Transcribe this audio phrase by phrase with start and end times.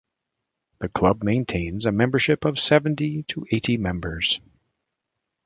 [0.79, 4.39] The club maintains a membership of seventy to eighty members.